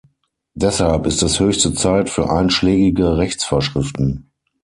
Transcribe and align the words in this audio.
Deshalb 0.55 1.05
ist 1.05 1.21
es 1.21 1.39
höchste 1.39 1.75
Zeit 1.75 2.09
für 2.09 2.31
einschlägige 2.31 3.17
Rechtsvorschriften. 3.17 4.31